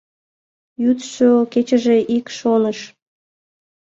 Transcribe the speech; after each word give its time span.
Йӱдшӧ-кечыже 0.83 1.97
ик 2.17 2.25
шоныш— 2.37 2.79